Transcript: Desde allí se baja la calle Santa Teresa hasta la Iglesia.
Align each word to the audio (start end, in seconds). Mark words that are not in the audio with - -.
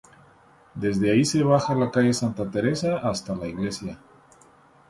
Desde 0.73 1.11
allí 1.11 1.25
se 1.25 1.43
baja 1.43 1.75
la 1.75 1.91
calle 1.91 2.15
Santa 2.15 2.49
Teresa 2.49 2.97
hasta 3.03 3.35
la 3.35 3.45
Iglesia. 3.47 3.99